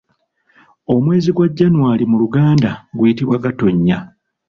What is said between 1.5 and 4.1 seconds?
January mu luganda guyitibwa Gatonya.